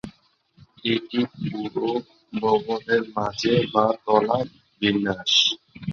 এটি 0.85 1.19
পুরো 1.41 1.87
ভবনের 2.33 3.01
মেঝে 3.15 3.55
বা 3.73 3.85
তলা 4.05 4.39
বিন্যাস। 4.81 5.31